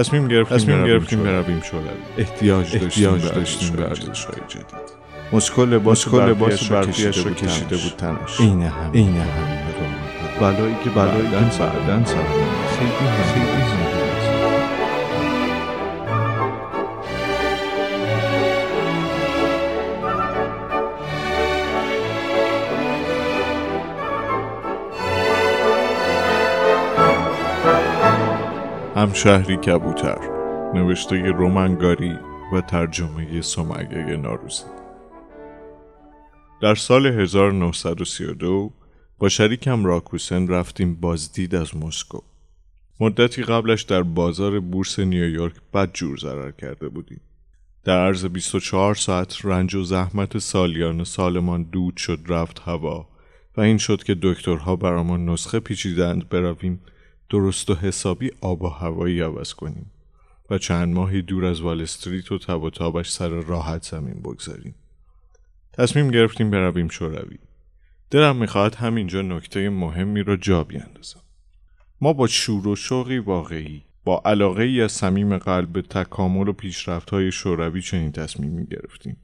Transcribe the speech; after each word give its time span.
تصمیم 0.00 0.28
گرفتیم 0.28 0.56
تصمیم 0.56 0.86
گرفتیم 0.86 1.22
برویم 1.22 1.60
شوروی 1.60 1.88
احتیاج 2.18 2.76
احتیاج 2.76 3.24
داشتیم 3.24 3.76
به 3.76 3.82
ارزش 3.82 4.06
ارزش 4.06 4.24
های 4.24 4.40
جدید. 4.48 4.64
مسکو 5.32 5.64
لباس 5.64 6.08
لباس 6.14 6.68
برفیش 6.68 7.26
را 7.26 7.32
کشیده 7.32 7.76
بود 7.76 7.92
تنش. 7.98 8.40
عین 8.40 8.62
هم 8.62 8.92
عین 8.92 9.16
همین 9.16 9.60
بلایی 10.40 10.76
که 10.84 10.90
بلایی 10.90 11.30
که 11.30 11.58
بعداً 11.58 12.04
سر 12.04 12.24
خیلی 12.78 13.39
همشهری 29.00 29.56
کبوتر 29.56 30.18
نوشته 30.74 31.16
رومنگاری 31.16 32.18
و 32.52 32.60
ترجمه 32.60 33.42
سمگه 33.42 34.16
ناروزی 34.16 34.64
در 36.62 36.74
سال 36.74 37.06
1932 37.06 38.72
با 39.18 39.28
شریکم 39.28 39.84
راکوسن 39.84 40.48
رفتیم 40.48 40.94
بازدید 40.94 41.54
از 41.54 41.76
مسکو. 41.76 42.18
مدتی 43.00 43.42
قبلش 43.42 43.82
در 43.82 44.02
بازار 44.02 44.60
بورس 44.60 44.98
نیویورک 44.98 45.54
بد 45.74 45.92
جور 45.92 46.16
ضرر 46.16 46.50
کرده 46.50 46.88
بودیم. 46.88 47.20
در 47.84 48.06
عرض 48.06 48.24
24 48.24 48.94
ساعت 48.94 49.44
رنج 49.44 49.74
و 49.74 49.82
زحمت 49.82 50.38
سالیان 50.38 51.04
سالمان 51.04 51.62
دود 51.62 51.96
شد 51.96 52.20
رفت 52.28 52.60
هوا 52.60 53.08
و 53.56 53.60
این 53.60 53.78
شد 53.78 54.02
که 54.02 54.16
دکترها 54.22 54.76
برامان 54.76 55.28
نسخه 55.28 55.60
پیچیدند 55.60 56.28
برویم 56.28 56.80
درست 57.30 57.70
و 57.70 57.74
حسابی 57.74 58.30
آب 58.40 58.62
و 58.62 58.68
هوایی 58.68 59.20
عوض 59.20 59.54
کنیم 59.54 59.90
و 60.50 60.58
چند 60.58 60.94
ماهی 60.94 61.22
دور 61.22 61.44
از 61.44 61.60
وال 61.60 61.80
استریت 61.80 62.32
و 62.32 62.38
تب 62.38 62.62
و 62.62 62.70
تابش 62.70 63.10
سر 63.10 63.28
راحت 63.28 63.82
زمین 63.82 64.14
بگذاریم. 64.14 64.74
تصمیم 65.72 66.10
گرفتیم 66.10 66.50
برویم 66.50 66.88
شوروی. 66.88 67.38
دلم 68.10 68.36
می‌خواهد 68.36 68.74
همینجا 68.74 69.22
نکته 69.22 69.70
مهمی 69.70 70.22
را 70.22 70.36
جا 70.36 70.64
بیاندازم. 70.64 71.20
ما 72.00 72.12
با 72.12 72.26
شور 72.26 72.68
و 72.68 72.76
شوقی 72.76 73.18
واقعی 73.18 73.82
با 74.04 74.22
علاقه 74.24 74.62
ای 74.62 74.82
از 74.82 74.92
صمیم 74.92 75.38
قلب 75.38 75.72
به 75.72 75.82
تکامل 75.82 76.48
و 76.48 76.52
پیشرفت 76.52 77.10
های 77.10 77.32
شوروی 77.32 77.82
چنین 77.82 78.12
تصمیمی 78.12 78.66
گرفتیم. 78.66 79.16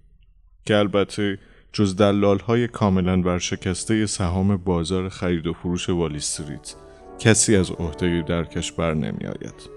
که 0.67 0.77
البته 0.77 1.39
جز 1.73 1.97
دلال 1.97 2.39
های 2.39 2.69
کاملا 2.69 3.21
ورشکسته 3.23 4.07
سهام 4.07 4.57
بازار 4.57 5.09
خرید 5.09 5.47
و 5.47 5.53
فروش 5.53 5.89
وال 5.91 6.17
استریت 6.17 6.75
کسی 7.19 7.57
از 7.57 7.71
عهده 7.71 8.23
درکش 8.23 8.73
بر 8.73 8.95
نمی 8.95 9.27
آید. 9.27 9.77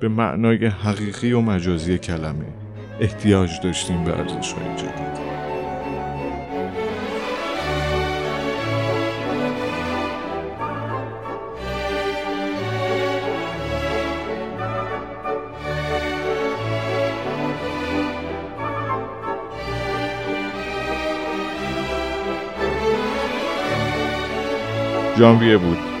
به 0.00 0.08
معنای 0.08 0.66
حقیقی 0.66 1.32
و 1.32 1.40
مجازی 1.40 1.98
کلمه 1.98 2.54
احتیاج 3.00 3.60
داشتیم 3.60 4.04
به 4.04 4.18
ارزش 4.18 4.52
های 4.52 4.76
جدید 4.76 5.22
ژانویه 25.18 25.58
بود 25.58 25.91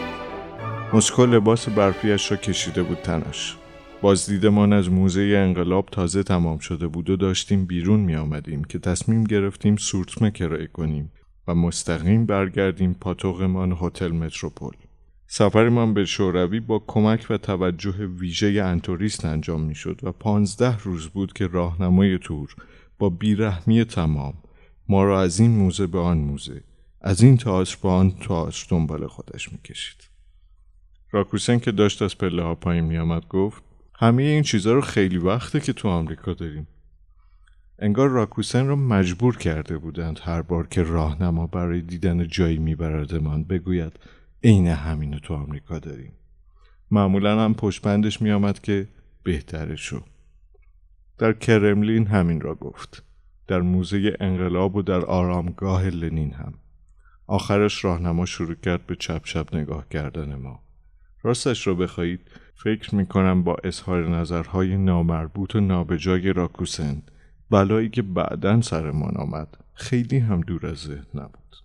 مسکو 0.94 1.26
لباس 1.26 1.68
برفیش 1.68 2.30
را 2.30 2.36
کشیده 2.36 2.82
بود 2.82 2.98
تنش 2.98 3.56
بازدیدمان 4.02 4.72
از 4.72 4.90
موزه 4.90 5.20
انقلاب 5.20 5.88
تازه 5.92 6.22
تمام 6.22 6.58
شده 6.58 6.86
بود 6.86 7.10
و 7.10 7.16
داشتیم 7.16 7.66
بیرون 7.66 8.00
می 8.00 8.16
آمدیم 8.16 8.64
که 8.64 8.78
تصمیم 8.78 9.24
گرفتیم 9.24 9.76
سورتمه 9.76 10.30
کرایه 10.30 10.66
کنیم 10.66 11.12
و 11.48 11.54
مستقیم 11.54 12.26
برگردیم 12.26 12.94
پاتوقمان 13.00 13.76
هتل 13.80 14.08
متروپول 14.08 14.72
سفرمان 15.26 15.94
به 15.94 16.04
شوروی 16.04 16.60
با 16.60 16.84
کمک 16.86 17.26
و 17.30 17.38
توجه 17.38 18.06
ویژه 18.06 18.62
انتوریست 18.64 19.24
انجام 19.24 19.60
می 19.60 19.74
شد 19.74 20.00
و 20.02 20.12
پانزده 20.12 20.78
روز 20.78 21.08
بود 21.08 21.32
که 21.32 21.46
راهنمای 21.46 22.18
تور 22.18 22.54
با 22.98 23.10
بیرحمی 23.10 23.84
تمام 23.84 24.34
ما 24.88 25.04
را 25.04 25.20
از 25.20 25.40
این 25.40 25.50
موزه 25.50 25.86
به 25.86 25.98
آن 25.98 26.18
موزه 26.18 26.62
از 27.00 27.22
این 27.22 27.36
تئاتر 27.36 27.76
به 27.82 27.88
آن 27.88 28.10
تئاتر 28.10 28.66
دنبال 28.70 29.06
خودش 29.06 29.52
می 29.52 29.58
کشید. 29.58 30.11
راکوسن 31.12 31.58
که 31.58 31.72
داشت 31.72 32.02
از 32.02 32.18
پله 32.18 32.42
ها 32.42 32.54
پایین 32.54 32.84
می 32.84 32.98
آمد 32.98 33.26
گفت 33.28 33.62
همه 33.94 34.22
این 34.22 34.42
چیزها 34.42 34.72
رو 34.72 34.80
خیلی 34.80 35.18
وقته 35.18 35.60
که 35.60 35.72
تو 35.72 35.88
آمریکا 35.88 36.32
داریم. 36.34 36.66
انگار 37.78 38.08
راکوسن 38.08 38.66
را 38.66 38.76
مجبور 38.76 39.36
کرده 39.36 39.78
بودند 39.78 40.20
هر 40.22 40.42
بار 40.42 40.66
که 40.66 40.82
راهنما 40.82 41.46
برای 41.46 41.80
دیدن 41.80 42.28
جایی 42.28 42.58
میبردمان 42.58 43.44
بگوید 43.44 43.92
عین 44.44 44.66
همینو 44.66 45.18
تو 45.18 45.34
آمریکا 45.34 45.78
داریم. 45.78 46.12
معمولا 46.90 47.44
هم 47.44 47.54
پشت 47.54 47.82
بندش 47.82 48.22
می 48.22 48.30
آمد 48.30 48.60
که 48.60 48.88
بهتره 49.22 49.76
شو. 49.76 50.02
در 51.18 51.32
کرملین 51.32 52.06
همین 52.06 52.40
را 52.40 52.54
گفت. 52.54 53.02
در 53.46 53.60
موزه 53.60 54.16
انقلاب 54.20 54.76
و 54.76 54.82
در 54.82 55.04
آرامگاه 55.04 55.88
لنین 55.88 56.32
هم. 56.32 56.54
آخرش 57.26 57.84
راهنما 57.84 58.26
شروع 58.26 58.54
کرد 58.54 58.86
به 58.86 58.96
چپ 58.96 59.24
چپ 59.24 59.54
نگاه 59.54 59.88
کردن 59.88 60.34
ما. 60.34 60.62
راستش 61.22 61.66
را 61.66 61.74
بخواهید 61.74 62.20
فکر 62.54 62.94
می 62.94 63.06
کنم 63.06 63.42
با 63.42 63.56
اظهار 63.64 64.08
نظرهای 64.08 64.76
نامربوط 64.76 65.54
و 65.54 65.60
نابجای 65.60 66.32
راکوسن 66.32 67.02
بلایی 67.50 67.88
که 67.88 68.02
بعدا 68.02 68.60
سرمان 68.60 69.16
آمد 69.16 69.48
خیلی 69.74 70.18
هم 70.18 70.40
دور 70.40 70.66
از 70.66 70.76
ذهن 70.76 71.06
نبود. 71.14 71.56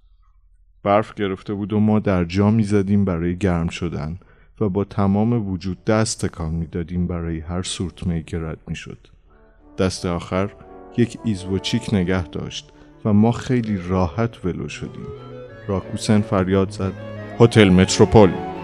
برف 0.83 1.13
گرفته 1.13 1.53
بود 1.53 1.73
و 1.73 1.79
ما 1.79 1.99
در 1.99 2.23
جا 2.25 2.51
می 2.51 2.63
زدیم 2.63 3.05
برای 3.05 3.37
گرم 3.37 3.67
شدن 3.67 4.19
و 4.61 4.69
با 4.69 4.83
تمام 4.83 5.49
وجود 5.49 5.85
دست 5.85 6.25
تکان 6.25 6.53
می 6.53 6.67
دادیم 6.67 7.07
برای 7.07 7.39
هر 7.39 7.63
سورتمه 7.63 8.23
که 8.23 8.39
رد 8.39 8.59
می 8.67 8.75
شد. 8.75 9.07
دست 9.77 10.05
آخر 10.05 10.49
یک 10.97 11.17
ایزوچیک 11.23 11.93
نگه 11.93 12.27
داشت 12.27 12.69
و 13.05 13.13
ما 13.13 13.31
خیلی 13.31 13.77
راحت 13.77 14.45
ولو 14.45 14.69
شدیم. 14.69 15.07
راکوسن 15.67 16.21
فریاد 16.21 16.69
زد 16.69 16.93
هتل 17.39 17.69
متروپول 17.69 18.56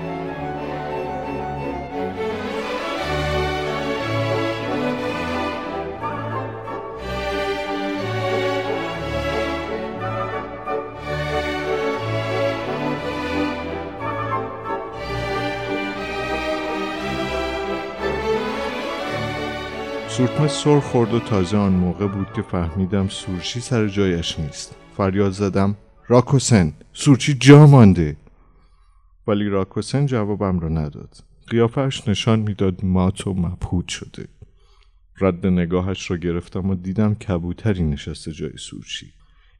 سورتمه 20.18 20.48
سر 20.48 20.80
خورد 20.80 21.14
و 21.14 21.20
تازه 21.20 21.58
آن 21.58 21.74
موقع 21.74 22.08
بود 22.08 22.34
که 22.34 22.42
فهمیدم 22.42 23.08
سورچی 23.08 23.60
سر 23.60 23.88
جایش 23.88 24.40
نیست. 24.40 24.76
فریاد 24.98 25.32
زدم 25.32 25.76
راکوسن 26.08 26.74
سورچی 26.94 27.34
جا 27.34 27.68
مانده. 27.68 28.18
ولی 29.28 29.50
راکوسن 29.50 30.06
جوابم 30.06 30.60
را 30.60 30.70
نداد. 30.70 31.18
قیافش 31.48 32.08
نشان 32.08 32.40
می‌داد 32.40 32.86
مات 32.86 33.28
و 33.28 33.34
مبهوت 33.34 33.88
شده. 33.88 34.28
رد 35.22 35.48
نگاهش 35.48 36.12
را 36.12 36.18
گرفتم 36.18 36.70
و 36.70 36.76
دیدم 36.76 37.16
کبوتری 37.16 37.84
نشسته 37.84 38.32
جای 38.32 38.58
سورچی. 38.58 39.08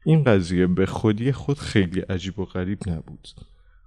این 0.04 0.24
قضیه 0.24 0.66
به 0.66 0.86
خودی 0.86 1.32
خود 1.32 1.58
خیلی 1.58 2.00
عجیب 2.00 2.38
و 2.38 2.44
غریب 2.44 2.78
نبود. 2.86 3.28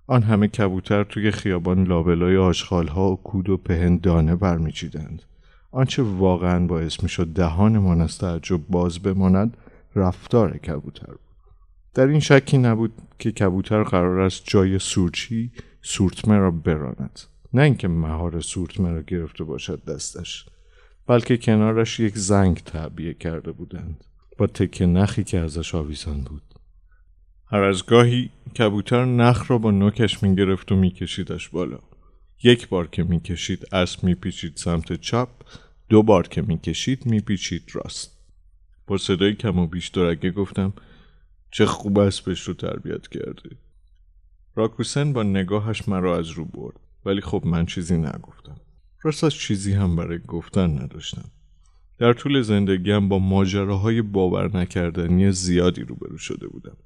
آن 0.08 0.24
همه 0.24 0.48
کبوتر 0.48 1.04
توی 1.04 1.32
خیابان 1.32 1.84
لابلای 1.84 2.38
آشغالها 2.38 3.12
و 3.12 3.16
کود 3.16 3.50
و 3.50 3.58
پهن 3.58 3.98
دانه 3.98 4.36
برمیچیدند. 4.36 5.22
آنچه 5.78 6.04
واقعا 6.04 6.68
باعث 6.68 7.04
می‌شد 7.04 7.28
دهانمان 7.28 8.02
از 8.02 8.18
تعجب 8.18 8.68
باز 8.70 9.00
بماند 9.00 9.58
رفتار 9.96 10.58
کبوتر 10.58 11.06
بود. 11.06 11.20
در 11.94 12.08
این 12.08 12.20
شکی 12.20 12.58
نبود 12.58 12.94
که 13.20 13.32
کبوتر 13.32 13.84
قرار 13.84 14.20
است 14.20 14.44
جای 14.46 14.80
سورچی 14.80 15.52
سورتمه 15.82 16.38
را 16.38 16.52
براند. 16.52 17.20
نه 17.54 17.62
اینکه 17.62 17.88
مهار 17.88 18.42
سورتمه 18.42 18.92
را 18.92 19.02
گرفته 19.02 19.44
باشد 19.44 19.86
دستش 19.86 20.46
بلکه 21.08 21.38
کنارش 21.38 22.00
یک 22.00 22.18
زنگ 22.18 22.58
تعبیه 22.58 23.14
کرده 23.14 23.52
بودند. 23.52 24.04
با 24.38 24.48
تکه 24.48 24.86
نخی 24.86 25.24
که 25.24 25.40
ازش 25.40 25.76
آویزان 25.76 26.22
بود. 26.22 26.44
هر 27.52 27.62
از 27.62 27.86
گاهی 27.86 28.30
کبوتر 28.60 29.06
نخ 29.06 29.52
را 29.52 29.58
با 29.58 29.72
نوکش 29.72 30.24
می‌گرفت 30.24 30.72
و 30.72 30.76
میکشیدش 30.76 31.50
بالا. 31.50 31.80
یک 32.44 32.70
بار 32.70 32.88
که 32.88 33.04
می‌کشید 33.04 33.68
اسب 33.72 34.04
میپیچید 34.04 34.54
سمت 34.56 34.94
چپ. 34.94 35.30
دو 35.90 36.04
بار 36.04 36.28
که 36.28 36.42
می‌کشید 36.42 37.06
میپیچید 37.06 37.64
راست. 37.74 38.18
با 38.88 38.98
صدای 38.98 39.34
کم 39.34 39.60
و 39.60 39.68
بیش 39.68 39.88
درگه 39.88 40.32
گفتم 40.32 40.74
چه 41.52 41.66
خوب 41.66 42.00
اسبش 42.00 42.42
رو 42.42 42.54
تربیت 42.54 43.08
کرده 43.08 43.50
راکوسن 44.56 45.14
با 45.14 45.24
نگاهش 45.24 45.88
مرا 45.88 46.18
از 46.18 46.30
رو 46.30 46.46
برد 46.46 46.80
ولی 47.06 47.22
خب 47.22 47.44
من 47.46 47.66
چیزی 47.66 47.98
نگفتم. 47.98 48.56
راستش 49.04 49.48
چیزی 49.48 49.74
هم 49.74 49.96
برای 49.96 50.20
گفتن 50.28 50.82
نداشتم. 50.82 51.32
در 51.98 52.14
طول 52.14 52.42
زندگیم 52.42 53.10
با 53.10 53.20
ماجراهای 53.20 54.02
باور 54.02 54.58
نکردنی 54.58 55.32
زیادی 55.32 55.82
روبرو 55.82 56.18
شده 56.18 56.48
بودم. 56.48 56.78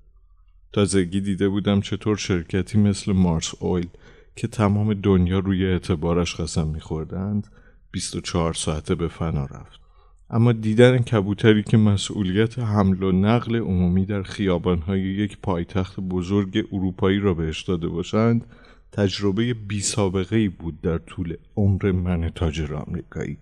تازگی 0.73 1.21
دیده 1.21 1.49
بودم 1.49 1.81
چطور 1.81 2.17
شرکتی 2.17 2.77
مثل 2.77 3.11
مارس 3.11 3.51
اویل 3.59 3.89
که 4.35 4.47
تمام 4.47 4.93
دنیا 4.93 5.39
روی 5.39 5.65
اعتبارش 5.65 6.35
قسم 6.35 6.67
میخوردند 6.67 7.47
24 7.91 8.53
ساعته 8.53 8.95
به 8.95 9.07
فنا 9.07 9.45
رفت. 9.45 9.81
اما 10.29 10.51
دیدن 10.51 10.97
کبوتری 10.97 11.63
که 11.63 11.77
مسئولیت 11.77 12.59
حمل 12.59 13.03
و 13.03 13.11
نقل 13.11 13.55
عمومی 13.55 14.05
در 14.05 14.23
خیابانهای 14.23 15.01
یک 15.01 15.37
پایتخت 15.43 15.99
بزرگ 15.99 16.67
اروپایی 16.71 17.19
را 17.19 17.33
بهش 17.33 17.61
داده 17.61 17.87
باشند 17.87 18.45
تجربه 18.91 19.53
بی 19.53 19.81
سابقه 19.81 20.35
ای 20.35 20.47
بود 20.47 20.81
در 20.81 20.97
طول 20.97 21.35
عمر 21.55 21.91
من 21.91 22.29
تاجر 22.29 22.73
آمریکایی. 22.73 23.37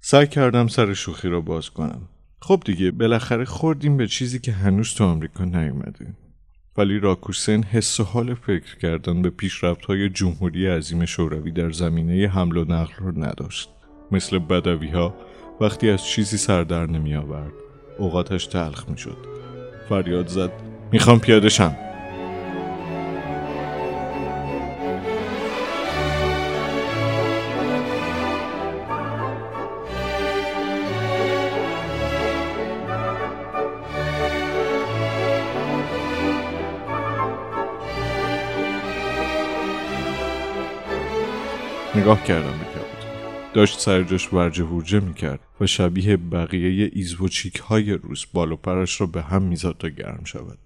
سعی 0.00 0.26
کردم 0.26 0.66
سر 0.66 0.94
شوخی 0.94 1.28
را 1.28 1.40
باز 1.40 1.70
کنم. 1.70 2.08
خب 2.40 2.62
دیگه 2.64 2.90
بالاخره 2.90 3.44
خوردیم 3.44 3.96
به 3.96 4.06
چیزی 4.06 4.38
که 4.38 4.52
هنوز 4.52 4.94
تو 4.94 5.04
آمریکا 5.04 5.44
نیومده. 5.44 6.14
ولی 6.78 6.98
راکوسن 6.98 7.62
حس 7.62 8.00
و 8.00 8.04
حال 8.04 8.34
فکر 8.34 8.78
کردن 8.78 9.22
به 9.22 9.30
پیشرفت 9.30 9.84
های 9.84 10.08
جمهوری 10.08 10.66
عظیم 10.66 11.04
شوروی 11.04 11.50
در 11.50 11.70
زمینه 11.70 12.28
حمل 12.28 12.56
و 12.56 12.64
نقل 12.64 12.92
را 12.98 13.10
نداشت. 13.10 13.70
مثل 14.10 14.38
بدوی 14.38 14.88
ها 14.88 15.14
وقتی 15.60 15.90
از 15.90 16.04
چیزی 16.04 16.36
سر 16.36 16.64
در 16.64 16.86
نمی 16.86 17.14
آورد 17.14 17.52
اوقاتش 17.98 18.46
تلخ 18.46 18.88
می 18.88 18.98
شد 18.98 19.16
فریاد 19.88 20.26
زد 20.26 20.52
می‌خوام 20.92 21.20
پیاده 21.20 21.48
شم. 21.48 21.76
نگاه 42.04 42.24
کردم 42.24 42.58
به 42.58 42.66
داشت 43.54 43.80
سر 43.80 44.02
جاش 44.02 44.32
ورجه 44.32 44.64
ورجه 44.64 45.00
می‌کرد 45.00 45.40
و 45.60 45.66
شبیه 45.66 46.16
بقیه 46.16 46.90
ایزوچیک 46.92 47.56
های 47.56 47.92
روز 47.92 48.26
بال 48.32 48.52
و 48.52 48.56
پرش 48.56 49.00
را 49.00 49.06
به 49.06 49.22
هم 49.22 49.42
می‌زد 49.42 49.74
تا 49.78 49.88
گرم 49.88 50.24
شود. 50.24 50.58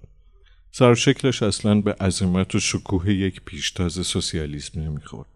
سر 0.73 0.95
شکلش 0.95 1.43
اصلا 1.43 1.81
به 1.81 1.93
عظمت 1.93 2.55
و 2.55 2.61
شکوه 2.61 3.11
یک 3.11 3.41
پیشتاز 3.45 3.93
سوسیالیسم 3.93 4.81
نمی‌خورد. 4.81 5.29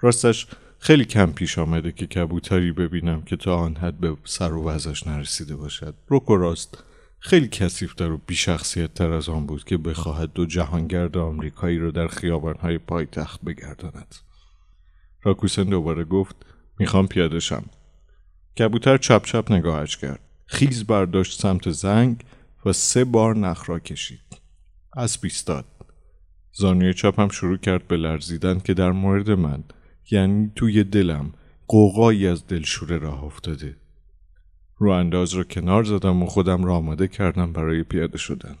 راستش 0.00 0.46
خیلی 0.78 1.04
کم 1.04 1.32
پیش 1.32 1.58
آمده 1.58 1.92
که 1.92 2.06
کبوتری 2.06 2.72
ببینم 2.72 3.22
که 3.22 3.36
تا 3.36 3.56
آن 3.56 3.76
حد 3.76 4.00
به 4.00 4.16
سر 4.24 4.52
و 4.52 4.64
وزش 4.64 5.06
نرسیده 5.06 5.56
باشد. 5.56 5.94
رک 6.10 6.30
و 6.30 6.36
راست 6.36 6.84
خیلی 7.18 7.48
کسیفتر 7.48 8.10
و 8.10 8.20
بیشخصیت 8.26 8.94
تر 8.94 9.12
از 9.12 9.28
آن 9.28 9.46
بود 9.46 9.64
که 9.64 9.76
بخواهد 9.76 10.32
دو 10.32 10.46
جهانگرد 10.46 11.16
آمریکایی 11.16 11.78
را 11.78 11.90
در 11.90 12.08
خیابانهای 12.08 12.78
پایتخت 12.78 13.40
بگرداند. 13.44 14.14
راکوسن 15.24 15.64
دوباره 15.64 16.04
گفت 16.04 16.36
می‌خوام 16.78 17.06
پیاده 17.06 17.40
شم. 17.40 17.64
کبوتر 18.58 18.96
چپ 18.96 19.24
چپ 19.24 19.52
نگاهش 19.52 19.96
کرد. 19.96 20.20
خیز 20.46 20.86
برداشت 20.86 21.40
سمت 21.40 21.70
زنگ 21.70 22.24
و 22.66 22.72
سه 22.72 23.04
بار 23.04 23.36
نخ 23.36 23.68
را 23.68 23.78
کشید. 23.78 24.40
از 24.92 25.18
بیستاد 25.20 25.64
زانوی 26.52 26.94
چپم 26.94 27.28
شروع 27.28 27.56
کرد 27.56 27.88
به 27.88 27.96
لرزیدن 27.96 28.58
که 28.58 28.74
در 28.74 28.92
مورد 28.92 29.30
من 29.30 29.64
یعنی 30.10 30.52
توی 30.56 30.84
دلم 30.84 31.32
قوقایی 31.68 32.26
از 32.26 32.46
دلشوره 32.46 32.98
راه 32.98 33.24
افتاده. 33.24 33.76
رو 34.78 34.90
انداز 34.90 35.34
را 35.34 35.44
کنار 35.44 35.84
زدم 35.84 36.22
و 36.22 36.26
خودم 36.26 36.64
را 36.64 36.76
آماده 36.76 37.08
کردم 37.08 37.52
برای 37.52 37.82
پیاده 37.82 38.18
شدن. 38.18 38.56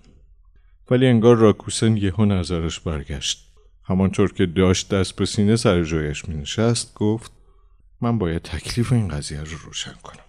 ولی 0.90 1.06
انگار 1.06 1.36
راکوسن 1.36 1.96
یهو 1.96 2.24
نظرش 2.24 2.80
برگشت. 2.80 3.53
همانطور 3.84 4.32
که 4.32 4.46
داشت 4.46 4.94
دست 4.94 5.16
به 5.16 5.26
سینه 5.26 5.56
سر 5.56 5.82
جایش 5.82 6.28
می 6.28 6.34
نشست 6.34 6.94
گفت 6.94 7.32
من 8.00 8.18
باید 8.18 8.42
تکلیف 8.42 8.92
این 8.92 9.08
قضیه 9.08 9.40
رو 9.40 9.58
روشن 9.64 9.92
کنم. 10.02 10.24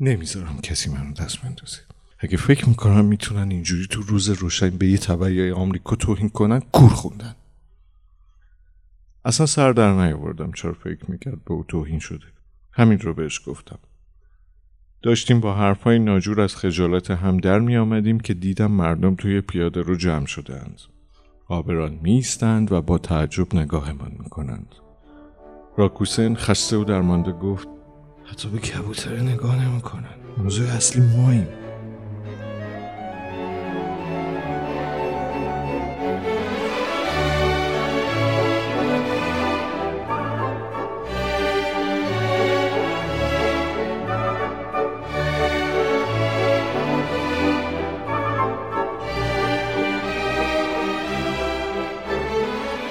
نمی‌ذارم 0.00 0.60
کسی 0.62 0.90
منو 0.90 1.12
دست 1.12 1.42
بندازه. 1.42 1.78
اگه 2.18 2.36
فکر 2.36 2.68
می‌کنم 2.68 3.04
می‌تونن 3.04 3.50
اینجوری 3.50 3.86
تو 3.86 4.02
روز 4.02 4.28
روشن 4.28 4.70
به 4.70 4.86
یه 4.86 4.98
طبعی 4.98 5.50
آمریکا 5.50 5.96
توهین 5.96 6.28
کنن 6.28 6.60
کور 6.60 6.90
خوندن. 6.90 7.34
اصلا 9.24 9.46
سر 9.46 9.72
در 9.72 9.92
نیاوردم 9.92 10.52
چرا 10.52 10.72
فکر 10.72 11.10
می‌کرد 11.10 11.44
به 11.44 11.52
او 11.52 11.64
توهین 11.68 11.98
شده. 11.98 12.26
همین 12.72 12.98
رو 12.98 13.14
بهش 13.14 13.40
گفتم. 13.46 13.78
داشتیم 15.02 15.40
با 15.40 15.54
حرفهای 15.54 15.98
ناجور 15.98 16.40
از 16.40 16.56
خجالت 16.56 17.10
هم 17.10 17.36
در 17.36 17.58
می 17.58 17.76
آمدیم 17.76 18.20
که 18.20 18.34
دیدم 18.34 18.70
مردم 18.70 19.14
توی 19.14 19.40
پیاده 19.40 19.82
رو 19.82 19.96
جمع 19.96 20.26
شدهاند. 20.26 20.80
آبران 21.50 21.98
میستند 22.02 22.72
و 22.72 22.82
با 22.82 22.98
تعجب 22.98 23.54
نگاهمان 23.54 24.12
می‌کنند. 24.18 24.74
راکوسن 25.76 26.34
خسته 26.34 26.76
و 26.76 26.84
درمانده 26.84 27.32
گفت 27.32 27.68
حتی 28.24 28.48
به 28.48 28.58
کبوتر 28.58 29.16
نگاه 29.16 29.64
نمی‌کنن 29.68 30.14
موضوع 30.38 30.68
اصلی 30.68 31.02
ماییم 31.16 31.48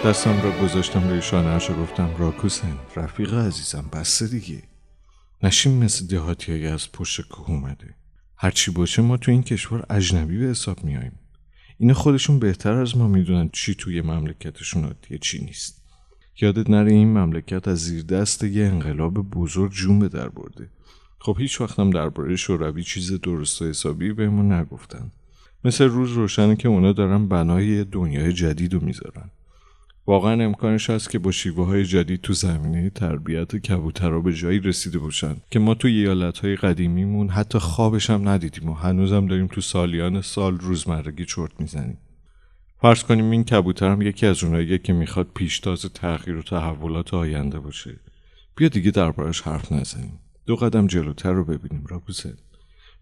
دستم 0.06 0.42
را 0.42 0.51
گذاشتم 0.63 1.10
روی 1.10 1.22
شانهاش 1.22 1.69
و 1.69 1.74
گفتم 1.74 2.10
راکوسن. 2.18 2.78
رفیق 2.96 3.34
عزیزم 3.34 3.86
بسته 3.94 4.28
دیگه. 4.28 4.63
نشیم 5.44 5.84
مثل 5.84 6.07
دهاتی 6.07 6.66
از 6.66 6.92
پشت 6.92 7.22
کوه 7.22 7.50
اومده. 7.50 7.96
هرچی 8.38 8.72
باشه 8.72 9.01
ما 9.01 9.18
تو 9.18 9.31
این 9.31 9.44
کشور 9.44 9.86
اجنبی 9.90 10.38
به 10.38 10.46
حساب 10.46 10.84
میاییم. 10.84 11.19
اینا 11.78 11.94
خودشون 11.94 12.40
بهتر 12.40 12.74
از 12.74 12.98
ما 12.98 13.07
می‌دونن 13.07 13.50
چی 13.54 13.75
توی 13.75 14.01
مملکتشون 14.01 14.86
عادیه 14.86 15.18
چی 15.18 15.46
نیست. 15.46 15.82
یادت 16.41 16.70
نره 16.70 16.91
این 16.91 17.18
مملکت 17.18 17.68
از 17.68 17.79
زیر 17.79 18.03
دست 18.03 18.44
یه 18.44 18.65
انقلاب 18.65 19.13
بزرگ 19.13 19.72
جون 19.72 20.00
به 20.00 20.10
در 20.10 20.29
برده. 20.29 20.70
خب 21.20 21.38
هیچ 21.39 21.62
وقتم 21.62 21.89
درباره 21.89 22.36
شوروی 22.36 22.84
چیز 22.84 23.22
درست 23.22 23.62
و 23.62 23.65
حسابی 23.65 24.13
بهمون 24.13 24.51
نگفتن. 24.51 25.12
مثل 25.63 25.86
روز 25.86 26.12
روشنه 26.12 26.56
که 26.56 26.68
اونا 26.68 26.94
دارن 26.94 27.27
بنای 27.27 27.84
دنیای 27.84 28.34
جدید 28.34 28.74
رو 28.74 28.79
می‌ذارن. 28.79 29.32
واقعا 30.10 30.44
امکانش 30.44 30.89
هست 30.89 31.10
که 31.10 31.20
با 31.20 31.32
شیوه 31.32 31.66
های 31.66 31.86
جدید 31.86 32.22
تو 32.22 32.34
زمینه 32.34 32.89
تربیت 32.89 33.56
کبوترها 33.56 34.20
به 34.20 34.34
جایی 34.34 34.60
رسیده 34.60 35.00
باشن 35.00 35.36
که 35.51 35.60
ما 35.60 35.74
تو 35.74 35.88
ایالت 35.88 36.39
های 36.39 36.56
قدیمیمون 36.56 37.30
حتی 37.30 37.60
خوابش 37.60 38.10
هم 38.10 38.30
ندیدیم 38.30 38.70
و 38.70 38.74
هنوزم 38.74 39.28
داریم 39.28 39.48
تو 39.48 39.62
سالیان 39.62 40.22
سال 40.22 40.60
روزمرگی 40.60 41.25
چرت 41.25 41.51
می‌زنیم. 41.60 41.98
فرض 42.82 43.04
کنیم 43.04 43.32
این 43.32 43.44
کبوتر 43.44 43.92
هم 43.92 44.01
یکی 44.01 44.25
از 44.25 44.44
اوناییه 44.44 44.78
که 44.78 44.94
می‌خواد 44.94 45.28
پیشتاز 45.36 45.82
تغییر 45.82 46.38
و 46.38 46.42
تحولات 46.42 47.13
آینده 47.13 47.60
باشه. 47.60 48.00
بیا 48.56 48.68
دیگه 48.68 48.92
دربارش 48.92 49.42
حرف 49.42 49.72
نزنیم. 49.72 50.20
دو 50.46 50.56
قدم 50.56 50.88
جلوتر 50.88 51.32
رو 51.32 51.46
ببینیم 51.46 51.86
راکوسن 51.89 52.38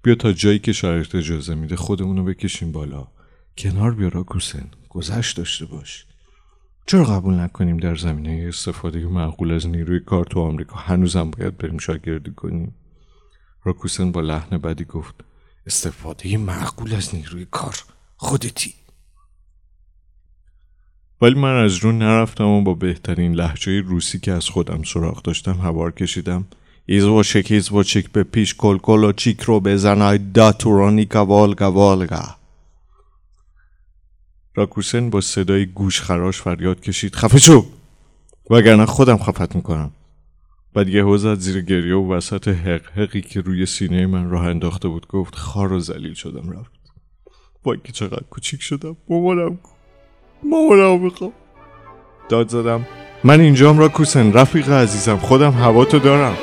بیا 0.03 0.15
تا 0.15 0.33
جایی 0.33 0.59
که 0.59 0.73
شرایط 0.73 1.15
اجازه 1.15 1.55
میده 1.55 1.75
خودمون 1.75 2.17
رو 2.17 2.23
بکشیم 2.23 2.71
بالا. 2.71 3.07
کنار 3.57 3.95
بیا 3.95 4.07
راکوسن 4.07 4.69
گذشت 4.89 5.37
داشته 5.37 5.65
باش. 5.65 6.05
چرا 6.89 7.03
قبول 7.03 7.33
نکنیم 7.33 7.77
در 7.77 7.95
زمینه 7.95 8.45
استفاده 8.47 9.05
معقول 9.05 9.51
از 9.51 9.67
نیروی 9.67 9.99
کار 9.99 10.25
تو 10.25 10.39
آمریکا 10.39 10.75
هنوزم 10.75 11.31
باید 11.31 11.57
بریم 11.57 11.77
شاگردی 11.77 12.31
کنیم؟ 12.31 12.75
راکوسن 13.63 14.11
با 14.11 14.21
لحن 14.21 14.57
بدی 14.57 14.85
گفت 14.85 15.15
استفاده 15.65 16.37
معقول 16.37 16.93
از 16.93 17.15
نیروی 17.15 17.47
کار 17.51 17.75
خودتی. 18.17 18.73
ولی 21.21 21.39
من 21.39 21.63
از 21.63 21.75
رو 21.75 21.91
نرفتم 21.91 22.47
و 22.47 22.61
با 22.61 22.73
بهترین 22.73 23.33
لحجه 23.33 23.81
روسی 23.81 24.19
که 24.19 24.31
از 24.31 24.49
خودم 24.49 24.83
سراغ 24.83 25.21
داشتم 25.21 25.53
هوار 25.53 25.91
کشیدم. 25.91 26.45
ایزوچک 26.85 27.47
ایزوچک 27.49 28.11
به 28.11 28.23
پیش 28.23 28.55
کل 28.55 28.77
کل 28.77 29.03
و 29.03 29.11
چیک 29.11 29.41
رو 29.41 29.59
بزنای 29.59 30.17
داتورانیکا 30.17 31.25
والگا 31.25 31.71
والگا. 31.71 32.36
راکوسن 34.57 35.09
با 35.09 35.21
صدای 35.21 35.65
گوش 35.65 36.01
خراش 36.01 36.41
فریاد 36.41 36.81
کشید. 36.81 37.15
خفه 37.15 37.37
شو! 37.39 37.65
وگرنه 38.49 38.85
خودم 38.85 39.17
خفت 39.17 39.55
می‌کنم. 39.55 39.91
بعد 40.73 40.87
یه 40.89 41.17
زد 41.17 41.39
زیر 41.39 41.61
گریه 41.61 41.95
و 41.95 42.13
وسط 42.13 42.47
حق 42.47 42.99
حقی 42.99 43.21
که 43.21 43.41
روی 43.41 43.65
سینه 43.65 44.05
من 44.05 44.29
راه 44.29 44.45
انداخته 44.45 44.87
بود 44.87 45.07
گفت 45.07 45.35
خار 45.35 45.73
و 45.73 45.79
زلیل 45.79 46.13
شدم 46.13 46.51
رفت. 46.51 46.71
وای 47.65 47.77
که 47.83 47.91
چقدر 47.91 48.23
کوچیک 48.29 48.61
شدم. 48.61 48.97
مامانم. 49.09 49.59
مامانم 50.43 51.03
می‌خوام. 51.03 51.31
داد 52.29 52.49
زدم. 52.49 52.87
من 53.23 53.39
اینجام 53.39 53.79
را 53.79 53.89
کوسن 53.89 54.33
رفیق 54.33 54.69
عزیزم. 54.69 55.17
خودم 55.17 55.51
هوا 55.51 55.85
تو 55.85 55.99
دارم. 55.99 56.37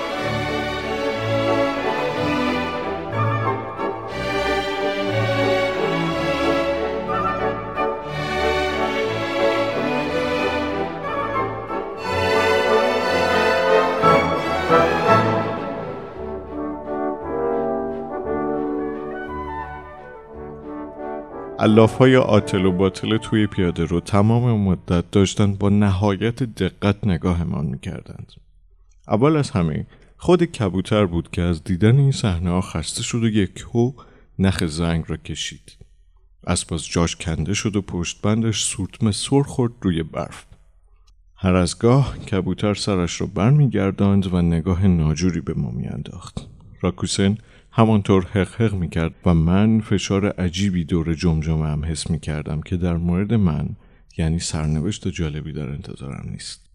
علاف 21.64 21.98
های 21.98 22.16
آتل 22.16 22.64
و 22.64 22.72
باطل 22.72 23.16
توی 23.16 23.46
پیاده 23.46 23.84
رو 23.84 24.00
تمام 24.00 24.60
مدت 24.60 25.10
داشتن 25.10 25.54
با 25.54 25.68
نهایت 25.68 26.42
دقت 26.42 27.06
نگاهمان 27.06 27.66
می‌کردند. 27.66 28.32
اول 29.08 29.36
از 29.36 29.50
همه 29.50 29.86
خود 30.16 30.44
کبوتر 30.44 31.06
بود 31.06 31.30
که 31.30 31.42
از 31.42 31.64
دیدن 31.64 31.98
این 31.98 32.12
صحنه 32.12 32.50
ها 32.50 32.60
خسته 32.60 33.02
شد 33.02 33.22
و 33.22 33.28
یک 33.28 33.64
هو 33.72 33.92
نخ 34.38 34.64
زنگ 34.64 35.04
را 35.06 35.16
کشید. 35.16 35.76
اسباز 36.46 36.86
جاش 36.86 37.16
کنده 37.16 37.54
شد 37.54 37.76
و 37.76 37.82
پشت 37.82 38.22
بندش 38.22 38.64
سورتمه 38.64 39.12
سر 39.12 39.42
خورد 39.42 39.72
روی 39.82 40.02
برف. 40.02 40.46
هر 41.36 41.54
از 41.54 41.78
گاه 41.78 42.18
کبوتر 42.18 42.74
سرش 42.74 43.20
را 43.20 43.26
برمیگرداند 43.26 44.34
و 44.34 44.42
نگاه 44.42 44.86
ناجوری 44.86 45.40
به 45.40 45.54
ما 45.54 45.70
میانداخت. 45.70 46.46
راکوسن 46.80 47.38
همانطور 47.76 48.26
حق 48.26 48.60
حق 48.60 48.74
می 48.74 48.88
کرد 48.88 49.14
و 49.26 49.34
من 49.34 49.80
فشار 49.80 50.28
عجیبی 50.28 50.84
دور 50.84 51.14
جمجمه 51.14 51.66
هم 51.66 51.84
حس 51.84 52.10
می 52.10 52.20
کردم 52.20 52.60
که 52.60 52.76
در 52.76 52.96
مورد 52.96 53.34
من 53.34 53.68
یعنی 54.16 54.38
سرنوشت 54.38 55.08
جالبی 55.08 55.52
در 55.52 55.68
انتظارم 55.68 56.28
نیست. 56.30 56.70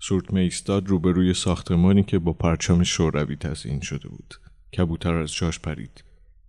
سورت 0.00 0.34
ایستاد 0.34 0.88
روبروی 0.88 1.34
ساختمانی 1.34 2.02
که 2.02 2.18
با 2.18 2.32
پرچم 2.32 2.82
شوروی 2.82 3.36
تزیین 3.36 3.80
شده 3.80 4.08
بود. 4.08 4.34
کبوتر 4.78 5.14
از 5.14 5.34
جاش 5.34 5.58
پرید. 5.58 6.04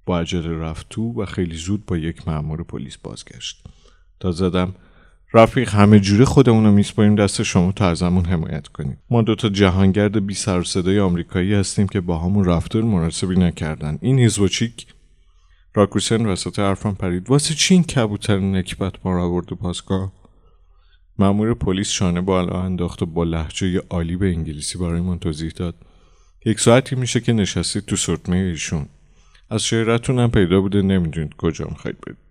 با 0.05 0.19
عجله 0.19 0.59
رفت 0.59 0.89
تو 0.89 1.21
و 1.21 1.25
خیلی 1.25 1.55
زود 1.55 1.85
با 1.85 1.97
یک 1.97 2.27
مأمور 2.27 2.63
پلیس 2.63 2.97
بازگشت. 2.97 3.63
تا 4.19 4.31
زدم 4.31 4.75
رفیق 5.35 5.69
همه 5.69 5.99
جوره 5.99 6.25
خودمون 6.25 6.65
رو 6.65 6.71
میسپاریم 6.71 7.15
دست 7.15 7.43
شما 7.43 7.71
تا 7.71 7.89
ازمون 7.89 8.25
حمایت 8.25 8.67
کنیم. 8.67 8.97
ما 9.09 9.21
دوتا 9.21 9.49
جهانگرد 9.49 10.25
بی 10.25 10.33
سر 10.33 10.63
صدای 10.63 10.99
آمریکایی 10.99 11.53
هستیم 11.53 11.87
که 11.87 12.01
با 12.01 12.17
همون 12.17 12.45
رفتار 12.45 12.81
مناسبی 12.81 13.35
نکردن. 13.35 13.97
این 14.01 14.19
هیزوچیک 14.19 14.87
راکوسن 15.73 16.25
وسط 16.25 16.59
حرفم 16.59 16.93
پرید. 16.93 17.29
واسه 17.29 17.53
چی 17.53 17.73
این 17.73 17.83
کبوتر 17.83 18.39
نکبت 18.39 18.93
ما 19.05 19.13
را 19.13 19.23
آورد 19.23 19.45
پاسگاه 19.45 20.11
مأمور 21.19 21.53
پلیس 21.53 21.89
شانه 21.89 22.21
بالا 22.21 22.61
انداخت 22.61 23.01
و 23.01 23.05
با 23.05 23.23
لحجه 23.23 23.81
عالی 23.89 24.15
به 24.15 24.27
انگلیسی 24.27 24.77
برایمان 24.77 25.19
توضیح 25.19 25.51
داد. 25.55 25.75
یک 26.45 26.59
ساعتی 26.59 26.95
میشه 26.95 27.19
که 27.19 27.33
نشستید 27.33 27.85
تو 27.85 27.95
سرتمه 27.95 28.37
ایشون. 28.37 28.85
از 29.49 29.63
شعرتون 29.63 30.19
هم 30.19 30.31
پیدا 30.31 30.61
بوده 30.61 30.81
نمی‌دونید 30.81 31.35
کجا 31.37 31.65
می‌خواید 31.69 31.97
برید. 32.01 32.24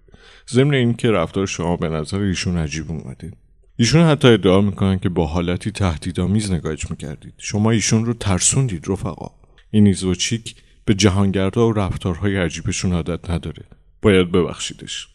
ضمن 0.50 0.75
اینکه 0.75 1.11
رفتار 1.11 1.47
شما 1.47 1.76
به 1.76 1.88
نظر 1.88 2.21
ایشون 2.21 2.57
عجیب 2.57 2.90
اومده. 2.90 3.33
ایشون 3.76 4.02
حتی 4.02 4.28
ادعا 4.28 4.61
می‌کنن 4.61 4.99
که 4.99 5.09
با 5.09 5.26
حالتی 5.26 5.71
تهدیدآمیز 5.71 6.52
نگاهش 6.52 6.90
می‌کردید. 6.90 7.35
شما 7.38 7.71
ایشون 7.71 8.04
رو 8.04 8.14
ترسوندید 8.14 8.88
رفقا. 8.88 9.31
این 9.71 9.87
ایزوچیک 9.87 10.57
به 10.85 10.95
جهانگردها 10.95 11.69
و 11.69 11.73
رفتارهای 11.73 12.37
عجیبشون 12.37 12.93
عادت 12.93 13.31
نداره. 13.31 13.64
باید 14.02 14.33
ببخشیدش. 14.33 15.09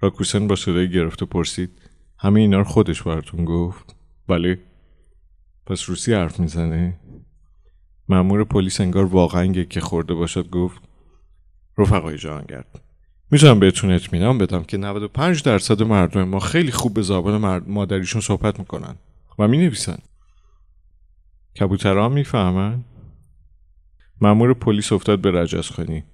راکوسن 0.00 0.46
با 0.46 0.56
صدای 0.56 0.90
گرفته 0.90 1.26
پرسید 1.26 1.70
همه 2.18 2.40
اینا 2.40 2.58
رو 2.58 2.64
خودش 2.64 3.02
براتون 3.02 3.44
گفت؟ 3.44 3.96
بله. 4.28 4.58
پس 5.66 5.88
روسی 5.88 6.12
حرف 6.12 6.40
می‌زنه؟ 6.40 7.00
مأمور 8.08 8.44
پلیس 8.44 8.80
انگار 8.80 9.04
واقعا 9.04 9.52
که 9.52 9.80
خورده 9.80 10.14
باشد 10.14 10.50
گفت 10.50 10.82
رفقای 11.78 12.18
جهانگرد. 12.18 12.82
می‌تونم 13.30 13.60
بهتون 13.60 13.90
اطمینان 13.90 14.38
بدم 14.38 14.62
که 14.62 14.76
95 14.76 15.42
درصد 15.42 15.82
مردم 15.82 16.22
ما 16.22 16.38
خیلی 16.38 16.72
خوب 16.72 16.94
به 16.94 17.02
زبان 17.02 17.62
مادریشون 17.66 18.20
صحبت 18.20 18.58
می‌کنن 18.58 18.94
و 19.38 19.48
می 19.48 19.58
نویسن 19.58 19.98
کبوترها 21.60 22.08
می‌فهمن؟ 22.08 22.84
مأمور 24.20 24.54
پلیس 24.54 24.92
افتاد 24.92 25.20
به 25.20 25.30
رجزخانی. 25.30 26.04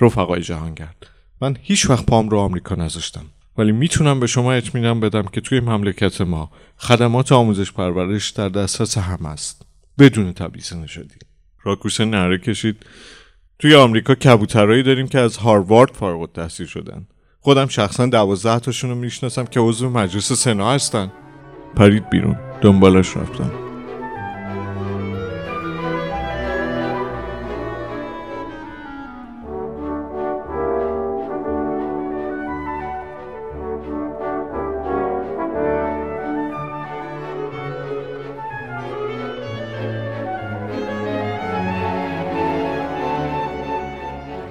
رفقای 0.00 0.42
جهانگرد. 0.42 1.06
من 1.40 1.56
هیچ 1.62 1.90
وقت 1.90 2.06
پام 2.06 2.28
رو 2.28 2.38
آمریکا 2.38 2.74
نذاشتم 2.74 3.24
ولی 3.58 3.72
می‌تونم 3.72 4.20
به 4.20 4.26
شما 4.26 4.52
اطمینان 4.52 5.00
بدم 5.00 5.22
که 5.22 5.40
توی 5.40 5.60
مملکت 5.60 6.20
ما 6.20 6.50
خدمات 6.76 7.32
آموزش 7.32 7.72
پرورش 7.72 8.30
در 8.30 8.48
دسترس 8.48 8.98
هم 8.98 9.26
است. 9.26 9.66
بدون 9.98 10.32
تبعیض 10.32 10.72
نژادی 10.72 11.16
راکوسه 11.62 12.04
نره 12.04 12.38
کشید. 12.38 12.86
توی 13.58 13.74
آمریکا 13.74 14.14
کبوترایی 14.14 14.82
داریم 14.82 15.08
که 15.08 15.18
از 15.18 15.36
هاروارد 15.36 15.90
فارغ 15.92 16.20
التحصیل 16.20 16.66
شدن. 16.66 17.06
خودم 17.40 17.66
شخصا 17.66 18.06
دوازده 18.06 18.58
تاشون 18.58 18.90
رو 18.90 18.96
می‌شناسم 18.96 19.44
که 19.44 19.60
عضو 19.60 19.90
مجلس 19.90 20.32
سنا 20.32 20.72
هستن. 20.72 21.12
پرید 21.76 22.10
بیرون. 22.10 22.36
دنبالش 22.60 23.16
رفتم. 23.16 23.67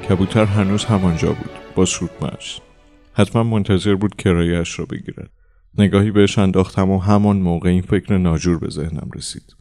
کبوتر 0.10 0.46
هنوز 0.46 0.86
همانجا 0.86 1.28
بود 1.28 1.50
با 1.76 1.86
سورتمش 1.86 2.62
حتما 3.14 3.44
منتظر 3.44 3.96
بود 3.96 4.16
کرایهاش 4.16 4.80
را 4.80 4.86
بگیرد. 4.86 5.30
نگاهی 5.78 6.12
بهش 6.12 6.40
انداختم 6.40 6.90
و 6.90 7.00
همان 7.00 7.38
موقع 7.38 7.70
این 7.70 7.82
فکر 7.82 8.18
ناجور 8.18 8.60
به 8.60 8.70
ذهنم 8.70 9.10
رسید. 9.16 9.56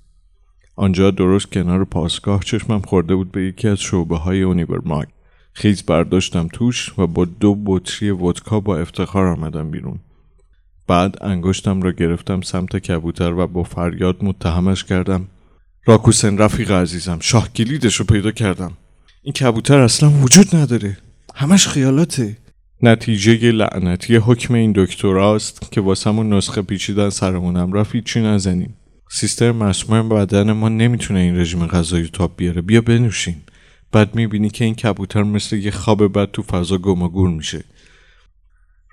آنجا 0.77 1.11
درست 1.11 1.53
کنار 1.53 1.85
پاسگاه 1.85 2.41
چشمم 2.45 2.81
خورده 2.81 3.15
بود 3.15 3.33
به 3.33 3.43
یکی 3.43 3.69
از 3.69 3.81
شعبه 3.81 4.17
های 4.17 4.45
ماگ 4.85 5.07
خیز 5.53 5.83
برداشتم 5.83 6.49
توش 6.53 6.99
و 6.99 7.07
با 7.07 7.25
دو 7.25 7.55
بطری 7.67 8.11
ودکا 8.11 8.61
با 8.61 8.77
افتخار 8.77 9.27
آمدم 9.27 9.71
بیرون. 9.71 9.99
بعد 10.87 11.17
انگشتم 11.21 11.83
را 11.83 11.93
گرفتم 11.93 12.41
سمت 12.41 12.77
کبوتر 12.77 13.33
و 13.33 13.47
با 13.47 13.63
فریاد 13.63 14.25
متهمش 14.25 14.85
کردم. 14.85 15.29
راکوسن 15.87 16.39
رفیق 16.39 16.71
عزیزم 16.71 17.19
شاه 17.21 17.53
کلیدش 17.53 17.97
رو 17.97 18.05
پیدا 18.05 18.31
کردم. 18.31 18.73
این 19.27 19.33
کبوتر 19.33 19.81
اصلا 19.81 20.11
وجود 20.11 20.57
نداره. 20.57 20.97
همش 21.35 21.69
خیالاته. 21.69 22.37
نتیجه 22.83 23.51
لعنتی 23.51 24.17
حکم 24.17 24.55
این 24.55 24.73
دکتراست 24.77 25.73
که 25.73 25.81
واسمون 25.81 26.33
نسخه 26.33 26.63
پیچیدن 26.63 27.11
سرمونم 27.11 27.73
رفت 27.73 27.97
چی 27.97 28.21
نزنیم. 28.21 28.75
سیستر 29.11 29.53
مسموم 29.53 30.09
بدن 30.09 30.53
ما 30.53 30.69
نمی‌تونه 30.69 31.21
این 31.21 31.37
رژیم 31.37 31.67
غذایی 31.67 32.11
تاب 32.13 32.33
بیاره. 32.37 32.63
بیا 32.63 32.81
بنوشیم 32.81 33.43
بعد 33.93 34.15
می‌بینی 34.15 34.51
که 34.51 34.65
این 34.65 34.75
کبوتر 34.75 35.23
مثل 35.23 35.57
یه 35.57 35.71
خواب 35.71 36.19
بد 36.19 36.31
تو 36.31 36.43
فضا 36.43 36.79
گم 36.79 37.03
و 37.03 37.09
گور 37.09 37.31
میشه. 37.31 37.65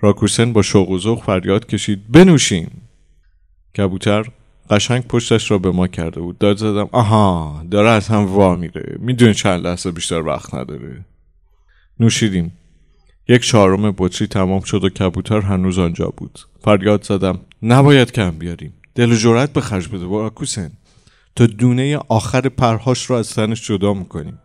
راکوسن 0.00 0.52
با 0.52 0.62
شوق 0.62 0.90
و 0.90 0.98
ذوق 0.98 1.24
فریاد 1.24 1.66
کشید. 1.66 2.12
بنوشیم 2.12 2.70
کبوتر 3.76 4.24
قشنگ 4.70 5.06
پشتش 5.06 5.50
را 5.50 5.58
به 5.58 5.70
ما 5.70 5.86
کرده 5.86 6.20
بود. 6.20 6.38
داد 6.38 6.56
زدم 6.56 6.88
آها 6.92 7.62
داره 7.70 7.90
از 7.90 8.08
هم 8.08 8.26
وا 8.26 8.56
میره. 8.56 8.96
می‌دونی 8.98 9.34
چند 9.34 9.66
لحظه 9.66 9.90
بیشتر 9.90 10.22
وقت 10.22 10.54
نداره. 10.54 11.04
نوشیدیم. 12.00 12.52
یک 13.28 13.42
چهارم 13.42 13.94
بطری 13.98 14.28
تمام 14.28 14.60
شد 14.60 14.84
و 14.84 14.88
کبوتر 14.88 15.40
هنوز 15.40 15.78
آنجا 15.78 16.12
بود. 16.16 16.38
فریاد 16.60 17.02
زدم 17.02 17.40
نباید 17.62 18.12
کم 18.12 18.30
بیاریم. 18.30 18.72
دل 18.94 19.12
و 19.12 19.14
جرأت 19.14 19.52
به 19.52 19.60
خرج 19.60 19.88
بده 19.88 20.06
با 20.06 20.26
اکوسن 20.26 20.70
تا 21.36 21.46
دونه 21.46 21.98
آخر 22.08 22.40
پرهاش 22.40 23.04
رو 23.04 23.16
از 23.16 23.34
تنش 23.34 23.66
جدا 23.68 23.94
می‌کنیم. 23.94 24.38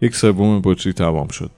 یک 0.00 0.16
سوم 0.16 0.60
بطری 0.64 0.92
تمام 0.92 1.28
شد. 1.28 1.50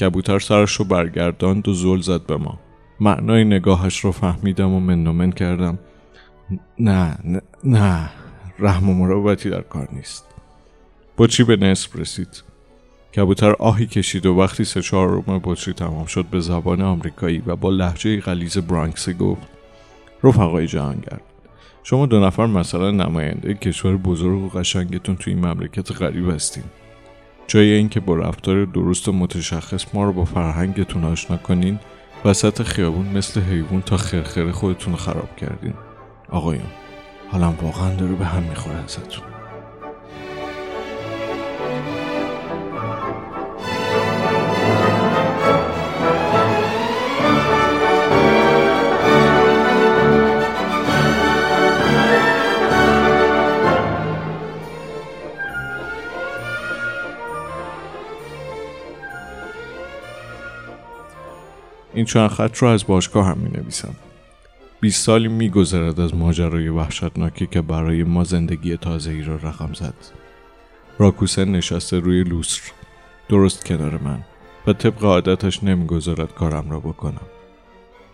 کبوتر 0.00 0.38
سرش 0.38 0.72
رو 0.72 0.84
برگرداند 0.84 1.68
و 1.68 1.74
زل 1.74 2.00
زد 2.00 2.26
به 2.26 2.36
ما. 2.36 2.60
معنای 3.00 3.44
نگاهش 3.44 4.00
رو 4.00 4.12
فهمیدم 4.12 4.72
و 4.72 4.80
منومن 4.80 5.32
کردم. 5.32 5.78
نه 6.78 7.18
نه. 7.64 8.10
رحم 8.58 8.90
و 8.90 8.94
مراقبتی 8.94 9.50
در 9.50 9.60
کار 9.60 9.88
نیست. 9.92 10.24
بطری 11.18 11.44
به 11.44 11.56
نصف 11.56 11.96
رسید؟ 11.96 12.42
کبوتر 13.16 13.52
آهی 13.52 13.86
کشید 13.86 14.26
و 14.26 14.34
وقتی 14.34 14.64
سه 14.64 14.82
چهارم 14.82 15.40
بطری 15.44 15.74
تمام 15.74 16.06
شد 16.06 16.24
به 16.24 16.40
زبان 16.40 16.82
آمریکایی 16.82 17.42
و 17.46 17.56
با 17.56 17.70
لحجه 17.70 18.20
غلیز 18.20 18.58
برانکسی 18.58 19.14
گفت 19.14 19.42
رفقای 20.24 20.66
جهانگرد 20.66 21.22
شما 21.82 22.06
دو 22.06 22.20
نفر 22.20 22.46
مثلا 22.46 22.90
نماینده 22.90 23.54
کشور 23.54 23.96
بزرگ 23.96 24.42
و 24.42 24.48
قشنگتون 24.48 25.16
توی 25.16 25.34
این 25.34 25.46
مملکت 25.46 25.92
غریب 25.92 26.30
هستین. 26.30 26.64
جای 27.46 27.72
اینکه 27.72 28.00
با 28.00 28.16
رفتار 28.16 28.64
درست 28.64 29.08
و 29.08 29.12
متشخص 29.12 29.86
ما 29.94 30.04
رو 30.04 30.12
با 30.12 30.24
فرهنگتون 30.24 31.04
آشنا 31.04 31.36
کنین 31.36 31.78
وسط 32.24 32.62
خیابون 32.62 33.06
مثل 33.06 33.40
حیوان 33.40 33.82
تا 33.82 33.96
خرخره 33.96 34.52
خودتون 34.52 34.96
خراب 34.96 35.36
کردین. 35.36 35.74
آقایون 36.32 36.66
حالم 37.30 37.58
واقعا 37.62 37.94
داره 37.94 38.12
به 38.12 38.24
هم 38.24 38.42
می‌خوره 38.42 38.76
ازتون. 38.76 39.24
این 61.94 62.04
چند 62.04 62.30
خط 62.30 62.56
رو 62.56 62.68
از 62.68 62.86
باشگاه 62.86 63.26
هم 63.26 63.38
می 63.38 63.50
نویسم 63.50 63.94
20 64.82 65.04
سالی 65.04 65.28
می 65.28 65.50
گذرد 65.50 66.00
از 66.00 66.14
ماجرای 66.14 66.68
وحشتناکی 66.68 67.46
که 67.46 67.62
برای 67.62 68.04
ما 68.04 68.24
زندگی 68.24 68.76
تازه 68.76 69.10
ای 69.10 69.22
را 69.22 69.36
رقم 69.36 69.72
زد. 69.72 69.94
راکوسن 70.98 71.44
نشسته 71.48 71.98
روی 71.98 72.24
لوستر 72.24 72.72
درست 73.28 73.64
کنار 73.64 73.98
من 74.04 74.24
و 74.66 74.72
طبق 74.72 75.04
عادتش 75.04 75.64
نمی‌گذارد 75.64 76.34
کارم 76.34 76.70
را 76.70 76.80
بکنم. 76.80 77.26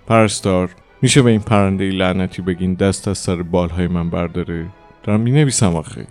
پرستار 0.07 0.71
میشه 1.03 1.23
به 1.23 1.31
این 1.31 1.41
پرنده 1.41 1.91
لعنتی 1.91 2.43
بگین 2.43 2.75
دست 2.75 3.09
از 3.09 3.19
سر 3.19 3.43
بالهای 3.43 3.87
من 3.87 4.11
برداره؟ 4.11 4.67
دارم 5.03 5.21
می 5.21 5.31
نویسم 5.31 5.77
آخه. 5.77 6.07